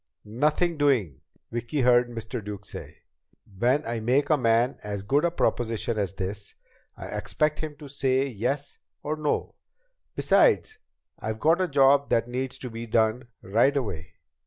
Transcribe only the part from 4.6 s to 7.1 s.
as good a proposition as this, I